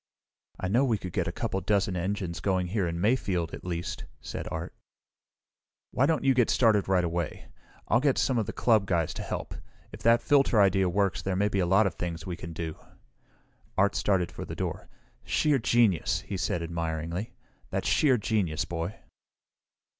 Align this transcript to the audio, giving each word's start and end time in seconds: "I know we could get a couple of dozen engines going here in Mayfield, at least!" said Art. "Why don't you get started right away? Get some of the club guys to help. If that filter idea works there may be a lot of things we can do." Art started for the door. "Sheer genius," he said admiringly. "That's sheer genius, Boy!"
"I 0.59 0.67
know 0.67 0.83
we 0.83 0.97
could 0.97 1.13
get 1.13 1.27
a 1.27 1.31
couple 1.31 1.59
of 1.59 1.67
dozen 1.67 1.95
engines 1.95 2.39
going 2.39 2.65
here 2.69 2.87
in 2.87 2.99
Mayfield, 2.99 3.53
at 3.53 3.63
least!" 3.63 4.05
said 4.19 4.47
Art. 4.49 4.73
"Why 5.91 6.07
don't 6.07 6.23
you 6.23 6.33
get 6.33 6.49
started 6.49 6.87
right 6.87 7.03
away? 7.03 7.49
Get 8.01 8.17
some 8.17 8.39
of 8.39 8.47
the 8.47 8.51
club 8.51 8.87
guys 8.87 9.13
to 9.13 9.21
help. 9.21 9.53
If 9.91 10.01
that 10.01 10.23
filter 10.23 10.59
idea 10.59 10.89
works 10.89 11.21
there 11.21 11.35
may 11.35 11.49
be 11.49 11.59
a 11.59 11.67
lot 11.67 11.85
of 11.85 11.93
things 11.93 12.25
we 12.25 12.35
can 12.35 12.51
do." 12.51 12.77
Art 13.77 13.93
started 13.93 14.31
for 14.31 14.43
the 14.43 14.55
door. 14.55 14.89
"Sheer 15.23 15.59
genius," 15.59 16.21
he 16.21 16.35
said 16.35 16.63
admiringly. 16.63 17.35
"That's 17.69 17.87
sheer 17.87 18.17
genius, 18.17 18.65
Boy!" 18.65 18.95